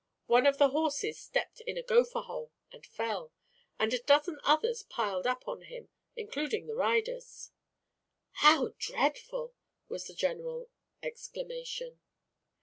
[0.25, 3.31] One of the horses stepped in a gopher hole and fell,
[3.77, 7.51] and a dozen others piled up on him, including their riders."
[8.31, 9.53] "How dreadful!"
[9.89, 10.71] was the general
[11.03, 11.99] exclamation.